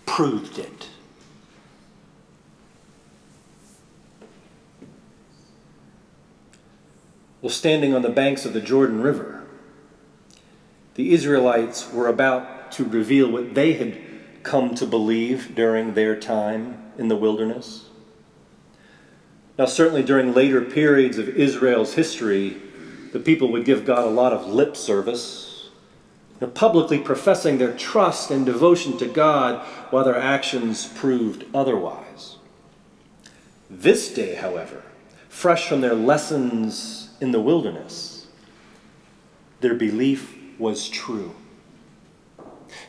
proved 0.06 0.58
it. 0.58 0.88
Well, 7.42 7.50
standing 7.50 7.92
on 7.92 8.02
the 8.02 8.08
banks 8.08 8.46
of 8.46 8.52
the 8.52 8.60
Jordan 8.60 9.02
River, 9.02 9.42
the 10.94 11.12
Israelites 11.12 11.92
were 11.92 12.06
about 12.06 12.72
to 12.72 12.84
reveal 12.84 13.30
what 13.30 13.54
they 13.54 13.72
had 13.72 14.11
come 14.42 14.74
to 14.74 14.86
believe 14.86 15.54
during 15.54 15.94
their 15.94 16.16
time 16.16 16.82
in 16.98 17.08
the 17.08 17.16
wilderness. 17.16 17.86
Now, 19.58 19.66
certainly 19.66 20.02
during 20.02 20.34
later 20.34 20.60
periods 20.60 21.18
of 21.18 21.28
Israel's 21.28 21.94
history, 21.94 22.56
the 23.12 23.20
people 23.20 23.52
would 23.52 23.64
give 23.64 23.84
God 23.84 24.04
a 24.04 24.10
lot 24.10 24.32
of 24.32 24.46
lip 24.46 24.76
service, 24.76 25.68
publicly 26.54 26.98
professing 26.98 27.58
their 27.58 27.72
trust 27.72 28.30
and 28.30 28.44
devotion 28.44 28.98
to 28.98 29.06
God 29.06 29.64
while 29.90 30.04
their 30.04 30.18
actions 30.18 30.86
proved 30.86 31.44
otherwise. 31.54 32.36
This 33.70 34.12
day, 34.12 34.34
however, 34.34 34.82
fresh 35.28 35.68
from 35.68 35.80
their 35.80 35.94
lessons 35.94 37.10
in 37.20 37.30
the 37.30 37.40
wilderness, 37.40 38.26
their 39.60 39.74
belief 39.74 40.36
was 40.58 40.88
true. 40.88 41.34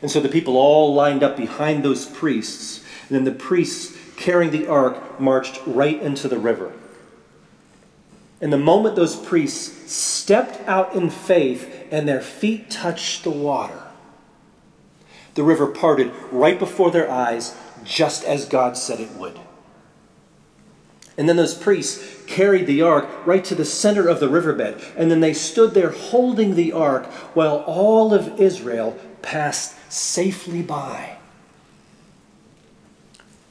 And 0.02 0.10
so 0.10 0.20
the 0.20 0.28
people 0.28 0.56
all 0.56 0.94
lined 0.94 1.22
up 1.22 1.36
behind 1.36 1.82
those 1.82 2.06
priests, 2.06 2.84
and 3.08 3.16
then 3.16 3.24
the 3.24 3.32
priests 3.32 3.96
carrying 4.16 4.52
the 4.52 4.66
ark 4.66 5.20
marched 5.20 5.60
right 5.66 6.00
into 6.00 6.28
the 6.28 6.38
river. 6.38 6.72
And 8.40 8.52
the 8.52 8.58
moment 8.58 8.96
those 8.96 9.16
priests 9.16 9.90
stepped 9.92 10.66
out 10.68 10.94
in 10.94 11.10
faith 11.10 11.86
and 11.90 12.06
their 12.06 12.20
feet 12.20 12.70
touched 12.70 13.24
the 13.24 13.30
water, 13.30 13.80
the 15.34 15.42
river 15.42 15.66
parted 15.66 16.12
right 16.30 16.58
before 16.58 16.90
their 16.90 17.10
eyes, 17.10 17.56
just 17.84 18.24
as 18.24 18.44
God 18.44 18.76
said 18.76 19.00
it 19.00 19.12
would. 19.12 19.38
And 21.16 21.28
then 21.28 21.36
those 21.36 21.54
priests 21.54 22.24
carried 22.26 22.66
the 22.66 22.82
ark 22.82 23.08
right 23.24 23.44
to 23.44 23.54
the 23.54 23.64
center 23.64 24.08
of 24.08 24.20
the 24.20 24.28
riverbed. 24.28 24.82
And 24.96 25.10
then 25.10 25.20
they 25.20 25.32
stood 25.32 25.72
there 25.72 25.90
holding 25.90 26.54
the 26.54 26.72
ark 26.72 27.06
while 27.34 27.58
all 27.66 28.12
of 28.12 28.40
Israel 28.40 28.98
passed 29.24 29.74
safely 29.90 30.62
by. 30.62 31.16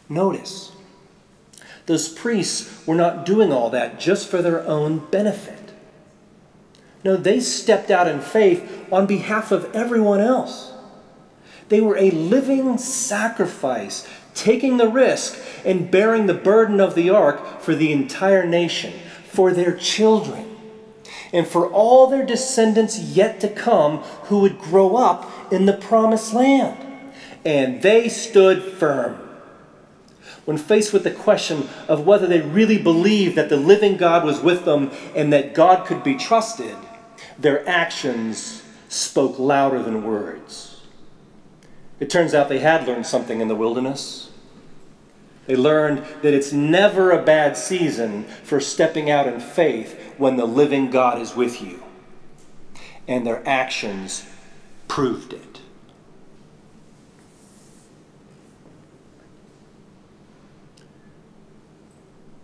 Notice, 0.07 0.71
those 1.85 2.07
priests 2.07 2.85
were 2.87 2.95
not 2.95 3.25
doing 3.25 3.51
all 3.51 3.69
that 3.71 3.99
just 3.99 4.29
for 4.29 4.41
their 4.41 4.65
own 4.65 4.99
benefit. 5.11 5.73
No, 7.03 7.17
they 7.17 7.39
stepped 7.39 7.91
out 7.91 8.07
in 8.07 8.21
faith 8.21 8.87
on 8.91 9.05
behalf 9.05 9.51
of 9.51 9.73
everyone 9.75 10.21
else. 10.21 10.71
They 11.69 11.81
were 11.81 11.97
a 11.97 12.11
living 12.11 12.77
sacrifice, 12.77 14.07
taking 14.35 14.77
the 14.77 14.87
risk 14.87 15.37
and 15.65 15.91
bearing 15.91 16.27
the 16.27 16.33
burden 16.33 16.79
of 16.79 16.95
the 16.95 17.09
ark 17.09 17.61
for 17.61 17.75
the 17.75 17.91
entire 17.91 18.45
nation, 18.45 18.93
for 19.25 19.51
their 19.51 19.75
children, 19.75 20.55
and 21.33 21.47
for 21.47 21.67
all 21.67 22.07
their 22.07 22.25
descendants 22.25 22.99
yet 22.99 23.39
to 23.41 23.49
come 23.49 23.97
who 24.25 24.39
would 24.39 24.59
grow 24.59 24.95
up 24.95 25.42
in 25.53 25.65
the 25.65 25.73
promised 25.73 26.33
land. 26.33 26.77
And 27.45 27.81
they 27.81 28.09
stood 28.09 28.63
firm. 28.63 29.19
When 30.45 30.57
faced 30.57 30.91
with 30.91 31.03
the 31.03 31.11
question 31.11 31.69
of 31.87 32.05
whether 32.05 32.27
they 32.27 32.41
really 32.41 32.77
believed 32.77 33.35
that 33.35 33.49
the 33.49 33.57
living 33.57 33.95
God 33.95 34.25
was 34.25 34.41
with 34.41 34.65
them 34.65 34.91
and 35.15 35.31
that 35.31 35.53
God 35.53 35.85
could 35.85 36.03
be 36.03 36.15
trusted, 36.15 36.75
their 37.39 37.67
actions 37.67 38.63
spoke 38.89 39.39
louder 39.39 39.81
than 39.81 40.03
words. 40.03 40.81
It 41.99 42.09
turns 42.09 42.33
out 42.33 42.49
they 42.49 42.59
had 42.59 42.85
learned 42.85 43.05
something 43.05 43.39
in 43.39 43.47
the 43.47 43.55
wilderness. 43.55 44.31
They 45.45 45.55
learned 45.55 45.99
that 46.21 46.33
it's 46.33 46.53
never 46.53 47.11
a 47.11 47.23
bad 47.23 47.55
season 47.57 48.23
for 48.43 48.59
stepping 48.59 49.09
out 49.09 49.27
in 49.27 49.39
faith 49.39 50.13
when 50.17 50.35
the 50.35 50.45
living 50.45 50.89
God 50.89 51.21
is 51.21 51.35
with 51.35 51.61
you. 51.61 51.83
And 53.07 53.25
their 53.25 53.47
actions 53.47 54.25
proved 54.93 55.33
it. 55.33 55.59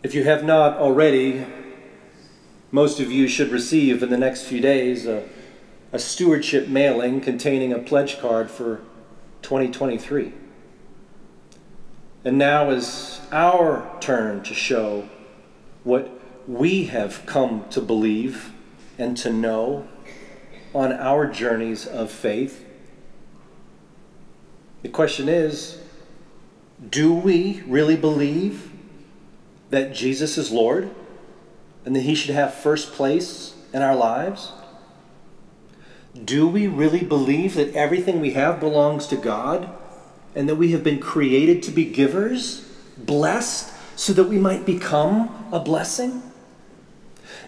If 0.01 0.15
you 0.15 0.23
have 0.23 0.43
not 0.43 0.75
already, 0.77 1.45
most 2.71 2.99
of 2.99 3.11
you 3.11 3.27
should 3.27 3.51
receive 3.51 4.01
in 4.01 4.09
the 4.09 4.17
next 4.17 4.45
few 4.45 4.59
days 4.61 5.05
a, 5.05 5.29
a 5.91 5.99
stewardship 5.99 6.67
mailing 6.67 7.21
containing 7.21 7.71
a 7.71 7.77
pledge 7.77 8.17
card 8.19 8.49
for 8.49 8.77
2023. 9.43 10.33
And 12.25 12.39
now 12.39 12.71
is 12.71 13.21
our 13.31 13.95
turn 13.99 14.41
to 14.45 14.55
show 14.55 15.07
what 15.83 16.09
we 16.47 16.85
have 16.85 17.27
come 17.27 17.69
to 17.69 17.79
believe 17.79 18.51
and 18.97 19.15
to 19.17 19.31
know 19.31 19.87
on 20.73 20.93
our 20.93 21.25
journeys 21.27 21.85
of 21.87 22.11
faith. 22.11 22.65
The 24.81 24.89
question 24.89 25.27
is 25.29 25.81
do 26.89 27.13
we 27.13 27.61
really 27.67 27.97
believe 27.97 28.71
that 29.69 29.93
Jesus 29.93 30.37
is 30.37 30.51
Lord 30.51 30.89
and 31.85 31.95
that 31.95 32.01
He 32.01 32.15
should 32.15 32.33
have 32.33 32.53
first 32.53 32.93
place 32.93 33.55
in 33.73 33.81
our 33.81 33.95
lives? 33.95 34.51
Do 36.25 36.47
we 36.47 36.67
really 36.67 37.03
believe 37.03 37.55
that 37.55 37.75
everything 37.75 38.19
we 38.19 38.31
have 38.31 38.59
belongs 38.59 39.07
to 39.07 39.15
God? 39.15 39.69
and 40.35 40.47
that 40.47 40.55
we 40.55 40.71
have 40.71 40.83
been 40.83 40.99
created 40.99 41.63
to 41.63 41.71
be 41.71 41.85
givers, 41.85 42.65
blessed, 42.97 43.73
so 43.95 44.13
that 44.13 44.25
we 44.25 44.37
might 44.37 44.65
become 44.65 45.47
a 45.51 45.59
blessing? 45.59 46.21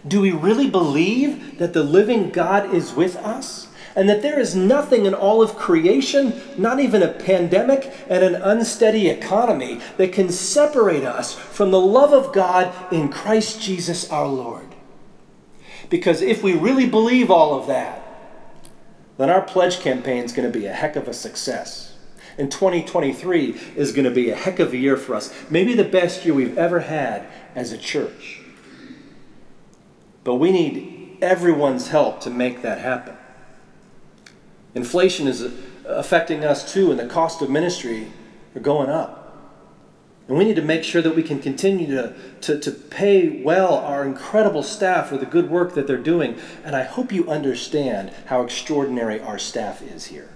Do 0.08 0.22
we 0.22 0.32
really 0.32 0.70
believe 0.70 1.60
that 1.60 1.74
the 1.74 1.84
living 1.84 2.30
God 2.30 2.74
is 2.74 2.94
with 2.94 3.16
us? 3.18 3.68
And 3.94 4.08
that 4.08 4.22
there 4.22 4.40
is 4.40 4.56
nothing 4.56 5.06
in 5.06 5.14
all 5.14 5.42
of 5.42 5.58
creation, 5.58 6.42
not 6.58 6.80
even 6.80 7.04
a 7.04 7.10
pandemic 7.10 7.94
and 8.10 8.24
an 8.24 8.36
unsteady 8.36 9.10
economy, 9.10 9.82
that 9.98 10.14
can 10.14 10.30
separate 10.30 11.04
us 11.04 11.34
from 11.34 11.72
the 11.72 11.80
love 11.80 12.14
of 12.14 12.34
God 12.34 12.74
in 12.94 13.10
Christ 13.10 13.62
Jesus 13.62 14.10
our 14.10 14.28
Lord. 14.28 14.68
Because 15.90 16.22
if 16.22 16.42
we 16.42 16.54
really 16.54 16.88
believe 16.88 17.30
all 17.30 17.60
of 17.60 17.68
that, 17.68 18.02
then 19.18 19.30
our 19.30 19.42
pledge 19.42 19.82
campaign 19.82 20.24
is 20.24 20.32
going 20.32 20.50
to 20.50 20.58
be 20.58 20.66
a 20.66 20.74
heck 20.74 20.96
of 20.96 21.10
a 21.10 21.14
success. 21.14 21.98
And 22.38 22.50
2023 22.50 23.60
is 23.76 23.92
going 23.92 24.06
to 24.06 24.12
be 24.12 24.30
a 24.30 24.36
heck 24.36 24.60
of 24.60 24.72
a 24.72 24.78
year 24.78 24.96
for 24.96 25.16
us. 25.16 25.34
Maybe 25.50 25.74
the 25.74 25.84
best 25.84 26.24
year 26.24 26.34
we've 26.34 26.58
ever 26.58 26.80
had 26.80 27.28
as 27.56 27.74
a 27.74 27.78
church. 27.78 28.41
But 30.24 30.36
we 30.36 30.52
need 30.52 31.18
everyone's 31.22 31.90
help 31.90 32.22
to 32.22 32.30
make 32.30 32.62
that 32.62 32.80
happen. 32.80 33.16
Inflation 34.74 35.28
is 35.28 35.42
uh, 35.42 35.52
affecting 35.86 36.44
us 36.44 36.72
too, 36.72 36.92
and 36.92 37.00
the 37.00 37.08
cost 37.08 37.42
of 37.42 37.50
ministry 37.50 38.08
are 38.56 38.62
going 38.62 38.90
up. 38.90 39.18
And 40.28 40.38
we 40.38 40.46
need 40.46 40.56
to 40.56 40.62
make 40.62 40.84
sure 40.84 41.02
that 41.02 41.16
we 41.16 41.24
can 41.24 41.40
continue 41.40 41.88
to, 41.88 42.16
to, 42.42 42.60
to 42.60 42.72
pay 42.72 43.42
well 43.42 43.76
our 43.76 44.06
incredible 44.06 44.64
staff 44.64 45.10
for 45.10 45.18
the 45.18 45.26
good 45.26 45.50
work 45.50 45.74
that 45.74 45.88
they're 45.88 45.98
doing. 45.98 46.40
And 46.64 46.76
I 46.76 46.84
hope 46.84 47.12
you 47.12 47.30
understand 47.30 48.14
how 48.28 48.44
extraordinary 48.44 49.20
our 49.20 49.38
staff 49.38 49.82
is 49.82 50.06
here. 50.06 50.30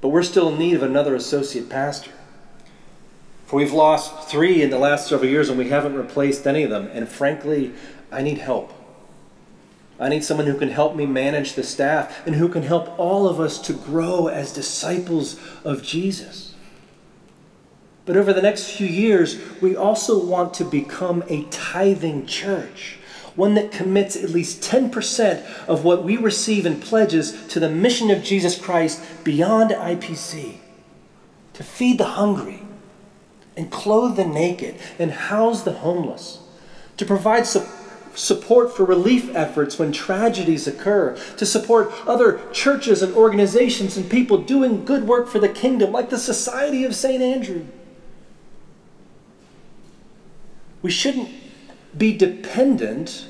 But 0.00 0.10
we're 0.10 0.22
still 0.22 0.50
in 0.50 0.58
need 0.58 0.74
of 0.74 0.82
another 0.82 1.14
associate 1.14 1.68
pastor. 1.68 2.12
For 3.52 3.56
we've 3.56 3.74
lost 3.74 4.30
three 4.30 4.62
in 4.62 4.70
the 4.70 4.78
last 4.78 5.08
several 5.08 5.28
years 5.28 5.50
and 5.50 5.58
we 5.58 5.68
haven't 5.68 5.94
replaced 5.94 6.46
any 6.46 6.62
of 6.62 6.70
them. 6.70 6.88
And 6.94 7.06
frankly, 7.06 7.74
I 8.10 8.22
need 8.22 8.38
help. 8.38 8.72
I 10.00 10.08
need 10.08 10.24
someone 10.24 10.46
who 10.46 10.56
can 10.56 10.70
help 10.70 10.96
me 10.96 11.04
manage 11.04 11.52
the 11.52 11.62
staff 11.62 12.26
and 12.26 12.36
who 12.36 12.48
can 12.48 12.62
help 12.62 12.98
all 12.98 13.28
of 13.28 13.38
us 13.38 13.58
to 13.66 13.74
grow 13.74 14.28
as 14.28 14.54
disciples 14.54 15.38
of 15.64 15.82
Jesus. 15.82 16.54
But 18.06 18.16
over 18.16 18.32
the 18.32 18.40
next 18.40 18.70
few 18.70 18.86
years, 18.86 19.38
we 19.60 19.76
also 19.76 20.24
want 20.24 20.54
to 20.54 20.64
become 20.64 21.22
a 21.28 21.44
tithing 21.50 22.24
church 22.24 23.00
one 23.36 23.52
that 23.56 23.70
commits 23.70 24.16
at 24.16 24.30
least 24.30 24.62
10% 24.62 25.66
of 25.66 25.84
what 25.84 26.04
we 26.04 26.16
receive 26.16 26.64
in 26.64 26.80
pledges 26.80 27.46
to 27.48 27.60
the 27.60 27.68
mission 27.68 28.10
of 28.10 28.22
Jesus 28.22 28.58
Christ 28.58 29.02
beyond 29.24 29.72
IPC, 29.72 30.56
to 31.52 31.62
feed 31.62 31.98
the 31.98 32.04
hungry 32.04 32.61
and 33.56 33.70
clothe 33.70 34.16
the 34.16 34.24
naked 34.24 34.76
and 34.98 35.10
house 35.10 35.62
the 35.62 35.72
homeless, 35.72 36.38
to 36.96 37.04
provide 37.04 37.46
su- 37.46 37.66
support 38.14 38.74
for 38.74 38.84
relief 38.84 39.34
efforts 39.34 39.78
when 39.78 39.92
tragedies 39.92 40.66
occur, 40.66 41.16
to 41.36 41.46
support 41.46 41.92
other 42.06 42.40
churches 42.52 43.02
and 43.02 43.14
organizations 43.14 43.96
and 43.96 44.10
people 44.10 44.38
doing 44.38 44.84
good 44.84 45.06
work 45.06 45.28
for 45.28 45.38
the 45.38 45.48
kingdom, 45.48 45.92
like 45.92 46.10
the 46.10 46.18
Society 46.18 46.84
of 46.84 46.94
St. 46.94 47.22
Andrew. 47.22 47.66
We 50.82 50.90
shouldn't 50.90 51.30
be 51.96 52.16
dependent 52.16 53.28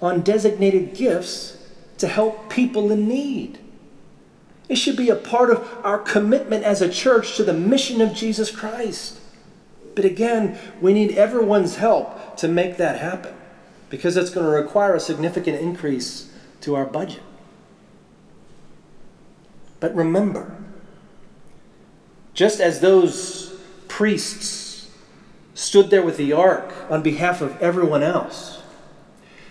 on 0.00 0.20
designated 0.20 0.94
gifts 0.94 1.56
to 1.98 2.06
help 2.06 2.50
people 2.50 2.92
in 2.92 3.08
need. 3.08 3.58
It 4.68 4.76
should 4.76 4.96
be 4.96 5.10
a 5.10 5.16
part 5.16 5.50
of 5.50 5.68
our 5.84 5.98
commitment 5.98 6.64
as 6.64 6.82
a 6.82 6.88
church 6.88 7.36
to 7.36 7.44
the 7.44 7.52
mission 7.52 8.00
of 8.00 8.14
Jesus 8.14 8.50
Christ. 8.50 9.20
But 9.96 10.04
again, 10.04 10.58
we 10.80 10.92
need 10.92 11.16
everyone's 11.16 11.76
help 11.76 12.36
to 12.36 12.46
make 12.46 12.76
that 12.76 13.00
happen 13.00 13.34
because 13.88 14.16
it's 14.16 14.30
going 14.30 14.44
to 14.44 14.52
require 14.52 14.94
a 14.94 15.00
significant 15.00 15.58
increase 15.58 16.30
to 16.60 16.74
our 16.76 16.84
budget. 16.84 17.22
But 19.80 19.94
remember, 19.94 20.54
just 22.34 22.60
as 22.60 22.80
those 22.80 23.58
priests 23.88 24.90
stood 25.54 25.88
there 25.88 26.02
with 26.02 26.18
the 26.18 26.34
ark 26.34 26.74
on 26.90 27.02
behalf 27.02 27.40
of 27.40 27.58
everyone 27.62 28.02
else, 28.02 28.62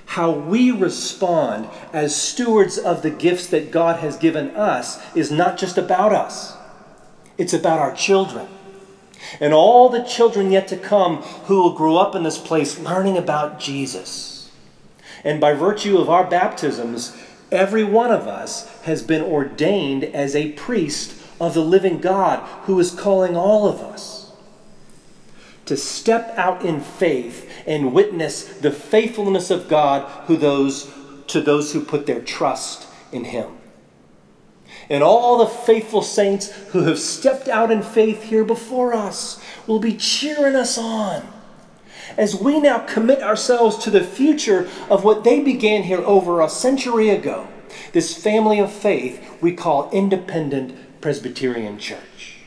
how 0.05 0.29
we 0.29 0.69
respond 0.69 1.67
as 1.91 2.15
stewards 2.15 2.77
of 2.77 3.01
the 3.01 3.09
gifts 3.09 3.47
that 3.47 3.71
God 3.71 3.99
has 3.99 4.15
given 4.15 4.51
us 4.51 5.01
is 5.15 5.31
not 5.31 5.57
just 5.57 5.79
about 5.79 6.13
us, 6.13 6.55
it's 7.39 7.53
about 7.53 7.79
our 7.79 7.95
children. 7.95 8.47
And 9.39 9.53
all 9.53 9.89
the 9.89 10.03
children 10.03 10.51
yet 10.51 10.67
to 10.69 10.77
come 10.77 11.17
who 11.47 11.61
will 11.61 11.73
grow 11.73 11.97
up 11.97 12.15
in 12.15 12.23
this 12.23 12.37
place 12.37 12.79
learning 12.79 13.17
about 13.17 13.59
Jesus. 13.59 14.51
And 15.23 15.41
by 15.41 15.53
virtue 15.53 15.97
of 15.97 16.09
our 16.09 16.23
baptisms, 16.23 17.17
every 17.51 17.83
one 17.83 18.11
of 18.11 18.27
us 18.27 18.69
has 18.83 19.01
been 19.01 19.23
ordained 19.23 20.03
as 20.03 20.35
a 20.35 20.51
priest 20.53 21.21
of 21.39 21.53
the 21.53 21.61
living 21.61 21.99
God 21.99 22.39
who 22.63 22.79
is 22.79 22.91
calling 22.91 23.35
all 23.35 23.67
of 23.67 23.81
us 23.81 24.15
to 25.65 25.75
step 25.75 26.31
out 26.37 26.63
in 26.63 26.79
faith 26.79 27.49
and 27.65 27.93
witness 27.93 28.43
the 28.59 28.71
faithfulness 28.71 29.49
of 29.49 29.67
God 29.67 30.07
who 30.27 30.37
those, 30.37 30.91
to 31.27 31.41
those 31.41 31.73
who 31.73 31.83
put 31.83 32.05
their 32.05 32.21
trust 32.21 32.87
in 33.11 33.25
Him. 33.25 33.57
And 34.89 35.03
all 35.03 35.39
the 35.39 35.47
faithful 35.47 36.01
saints 36.01 36.51
who 36.67 36.83
have 36.83 36.99
stepped 36.99 37.47
out 37.47 37.71
in 37.71 37.81
faith 37.81 38.23
here 38.23 38.43
before 38.43 38.93
us 38.93 39.41
will 39.65 39.79
be 39.79 39.95
cheering 39.95 40.55
us 40.55 40.77
on 40.77 41.27
as 42.17 42.35
we 42.35 42.59
now 42.59 42.79
commit 42.79 43.21
ourselves 43.21 43.77
to 43.77 43.89
the 43.89 44.03
future 44.03 44.69
of 44.89 45.03
what 45.03 45.23
they 45.23 45.41
began 45.41 45.83
here 45.83 45.99
over 45.99 46.41
a 46.41 46.49
century 46.49 47.09
ago, 47.09 47.47
this 47.91 48.15
family 48.15 48.59
of 48.59 48.71
faith 48.71 49.37
we 49.41 49.53
call 49.53 49.89
Independent 49.91 51.01
Presbyterian 51.01 51.77
Church. 51.77 52.37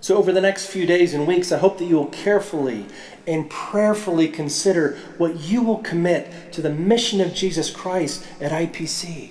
So, 0.00 0.16
over 0.16 0.32
the 0.32 0.40
next 0.40 0.66
few 0.66 0.84
days 0.84 1.14
and 1.14 1.28
weeks, 1.28 1.52
I 1.52 1.58
hope 1.58 1.78
that 1.78 1.84
you 1.84 1.94
will 1.94 2.06
carefully 2.06 2.86
and 3.24 3.48
prayerfully 3.48 4.26
consider 4.28 4.98
what 5.16 5.38
you 5.38 5.62
will 5.62 5.78
commit 5.78 6.52
to 6.54 6.60
the 6.60 6.70
mission 6.70 7.20
of 7.20 7.32
Jesus 7.32 7.70
Christ 7.70 8.26
at 8.40 8.50
IPC. 8.50 9.30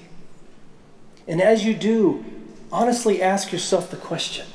And 1.31 1.41
as 1.41 1.63
you 1.63 1.73
do, 1.73 2.25
honestly 2.73 3.21
ask 3.21 3.53
yourself 3.53 3.89
the 3.89 3.95
question 3.95 4.45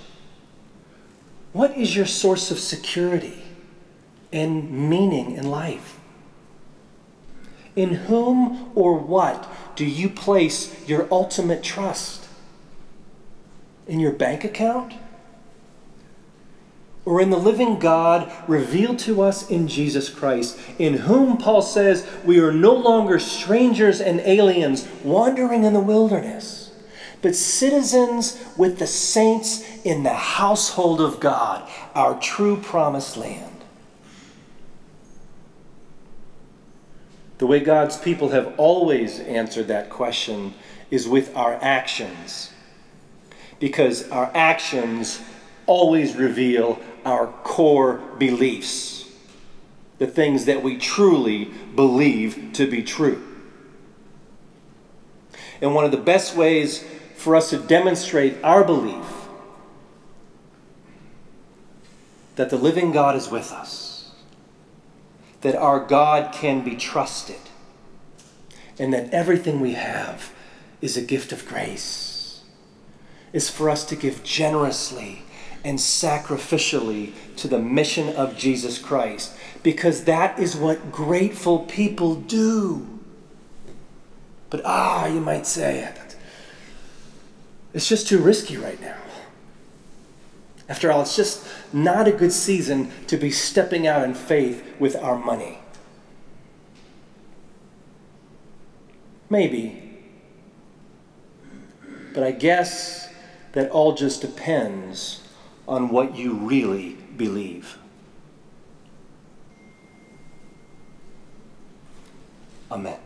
what 1.55 1.75
is 1.75 1.97
your 1.97 2.05
source 2.05 2.51
of 2.51 2.59
security 2.59 3.43
and 4.31 4.71
meaning 4.91 5.33
in 5.33 5.51
life? 5.51 5.99
In 7.75 7.95
whom 7.95 8.73
or 8.75 8.99
what 8.99 9.51
do 9.75 9.87
you 9.87 10.11
place 10.11 10.87
your 10.87 11.09
ultimate 11.11 11.63
trust? 11.63 12.29
In 13.87 13.99
your 13.99 14.13
bank 14.13 14.45
account? 14.45 14.93
Or 17.07 17.23
in 17.23 17.31
the 17.31 17.39
living 17.39 17.79
God 17.79 18.31
revealed 18.47 18.99
to 19.01 19.23
us 19.23 19.49
in 19.49 19.67
Jesus 19.67 20.11
Christ, 20.11 20.59
in 20.79 20.93
whom 20.95 21.39
Paul 21.39 21.63
says 21.63 22.07
we 22.23 22.39
are 22.39 22.53
no 22.53 22.75
longer 22.75 23.19
strangers 23.19 23.99
and 23.99 24.21
aliens 24.21 24.87
wandering 25.03 25.65
in 25.65 25.73
the 25.73 25.81
wilderness? 25.81 26.66
But 27.27 27.35
citizens 27.35 28.41
with 28.57 28.79
the 28.79 28.87
saints 28.87 29.65
in 29.85 30.05
the 30.05 30.15
household 30.15 31.01
of 31.01 31.19
God, 31.19 31.69
our 31.93 32.17
true 32.21 32.57
promised 32.57 33.17
land. 33.17 33.65
The 37.39 37.47
way 37.49 37.59
God's 37.59 37.97
people 37.97 38.29
have 38.29 38.55
always 38.57 39.19
answered 39.19 39.67
that 39.67 39.91
question 39.91 40.55
is 40.89 41.09
with 41.09 41.37
our 41.37 41.55
actions, 41.61 42.53
because 43.59 44.09
our 44.11 44.31
actions 44.33 45.21
always 45.67 46.15
reveal 46.15 46.79
our 47.05 47.27
core 47.27 47.95
beliefs, 48.19 49.11
the 49.99 50.07
things 50.07 50.45
that 50.45 50.63
we 50.63 50.79
truly 50.79 51.47
believe 51.75 52.51
to 52.53 52.71
be 52.71 52.85
true. 52.85 53.21
And 55.61 55.75
one 55.75 55.85
of 55.85 55.91
the 55.91 55.97
best 55.97 56.37
ways 56.37 56.85
for 57.17 57.35
us 57.35 57.51
to 57.51 57.59
demonstrate 57.59 58.37
our 58.45 58.63
belief 58.63 59.05
that 62.37 62.51
the 62.51 62.57
living 62.57 62.93
God 62.93 63.17
is 63.17 63.31
with 63.31 63.51
us, 63.51 64.13
that 65.41 65.57
our 65.57 65.81
God 65.81 66.33
can 66.33 66.63
be 66.63 66.77
trusted, 66.77 67.41
and 68.79 68.93
that 68.93 69.13
everything 69.13 69.61
we 69.61 69.73
have 69.73 70.33
is 70.83 70.97
a 70.97 71.03
gift 71.03 71.33
of 71.33 71.49
grace, 71.49 72.43
is 73.33 73.49
for 73.49 73.71
us 73.71 73.85
to 73.87 73.97
give 73.97 74.23
generously 74.23 75.23
and 75.65 75.79
sacrificially 75.79 77.13
to 77.37 77.49
the 77.49 77.59
mission 77.59 78.15
of 78.15 78.37
Jesus 78.37 78.79
Christ, 78.79 79.35
because 79.63 80.05
that 80.05 80.39
is 80.39 80.55
what 80.55 80.93
grateful 80.93 81.61
people 81.61 82.15
do. 82.15 83.01
But 84.51 84.61
ah, 84.65 85.07
you 85.07 85.21
might 85.21 85.47
say, 85.47 85.89
it's 87.77 87.87
just 87.87 88.09
too 88.09 88.19
risky 88.19 88.57
right 88.57 88.81
now. 88.81 88.97
After 90.67 90.91
all, 90.91 91.03
it's 91.03 91.15
just 91.15 91.47
not 91.75 92.09
a 92.09 92.11
good 92.11 92.33
season 92.33 92.91
to 93.07 93.19
be 93.19 93.31
stepping 93.31 93.87
out 93.87 94.03
in 94.03 94.15
faith 94.15 94.65
with 94.81 94.97
our 94.97 95.19
money. 95.19 95.59
Maybe. 99.29 100.01
But 102.15 102.23
I 102.23 102.31
guess 102.31 103.13
that 103.53 103.71
all 103.71 103.93
just 103.93 104.23
depends 104.23 105.21
on 105.69 105.91
what 105.91 106.17
you 106.17 106.33
really 106.33 106.95
believe. 107.19 107.77
Amen. 112.71 113.06